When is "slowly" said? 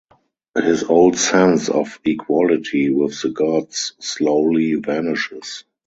3.99-4.73